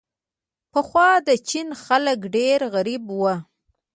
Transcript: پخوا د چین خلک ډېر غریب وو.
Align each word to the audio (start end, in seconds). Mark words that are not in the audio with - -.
پخوا 0.71 1.09
د 1.27 1.29
چین 1.49 1.67
خلک 1.83 2.19
ډېر 2.35 2.59
غریب 2.73 3.03
وو. 3.09 3.33